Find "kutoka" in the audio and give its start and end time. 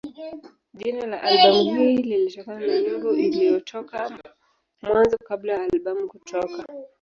6.07-6.65